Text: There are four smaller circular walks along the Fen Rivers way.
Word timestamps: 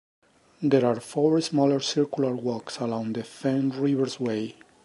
There 0.63 0.83
are 0.83 0.99
four 0.99 1.39
smaller 1.41 1.79
circular 1.79 2.35
walks 2.35 2.77
along 2.79 3.13
the 3.13 3.23
Fen 3.23 3.69
Rivers 3.69 4.19
way. 4.19 4.55